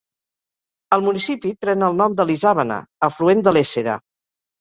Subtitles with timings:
[0.95, 3.99] El municipi pren el nom de l'Isàvena, afluent de l'Éssera.